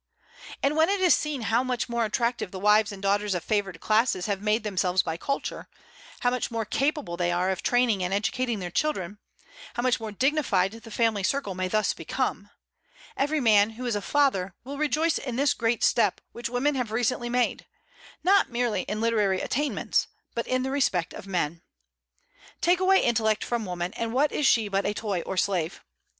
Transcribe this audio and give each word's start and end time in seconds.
And 0.63 0.75
when 0.75 0.89
it 0.89 0.99
is 0.99 1.15
seen 1.15 1.41
how 1.41 1.63
much 1.63 1.87
more 1.87 2.05
attractive 2.05 2.49
the 2.49 2.57
wives 2.57 2.91
and 2.91 3.03
daughters 3.03 3.35
of 3.35 3.43
favored 3.43 3.79
classes 3.79 4.25
have 4.25 4.41
made 4.41 4.63
themselves 4.63 5.03
by 5.03 5.15
culture, 5.15 5.67
how 6.21 6.31
much 6.31 6.49
more 6.49 6.65
capable 6.65 7.17
they 7.17 7.31
are 7.31 7.51
of 7.51 7.61
training 7.61 8.01
and 8.03 8.11
educating 8.11 8.57
their 8.57 8.71
children, 8.71 9.19
how 9.75 9.83
much 9.83 9.99
more 9.99 10.11
dignified 10.11 10.71
the 10.71 10.89
family 10.89 11.21
circle 11.21 11.53
may 11.53 11.67
thus 11.67 11.93
become, 11.93 12.49
every 13.15 13.39
man 13.39 13.69
who 13.77 13.85
is 13.85 13.95
a 13.95 14.01
father 14.01 14.55
will 14.63 14.79
rejoice 14.79 15.19
in 15.19 15.35
this 15.35 15.53
great 15.53 15.83
step 15.83 16.19
which 16.31 16.49
women 16.49 16.73
have 16.73 16.91
recently 16.91 17.29
made, 17.29 17.67
not 18.23 18.49
merely 18.49 18.81
in 18.89 19.01
literary 19.01 19.39
attainments, 19.39 20.07
but 20.33 20.47
in 20.47 20.63
the 20.63 20.71
respect 20.71 21.13
of 21.13 21.27
men. 21.27 21.61
Take 22.59 22.79
away 22.79 23.03
intellect 23.03 23.43
from 23.43 23.65
woman, 23.65 23.93
and 23.93 24.13
what 24.13 24.31
is 24.31 24.47
she 24.47 24.67
but 24.67 24.83
a 24.87 24.95
toy 24.95 25.21
or 25.21 25.35
a 25.35 25.37
slave? 25.37 25.83